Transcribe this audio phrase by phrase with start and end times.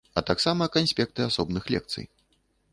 [0.19, 2.05] А таксама канспекты асобных лекцый.